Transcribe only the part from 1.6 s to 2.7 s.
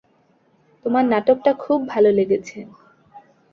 খুব ভালো লেগেছে।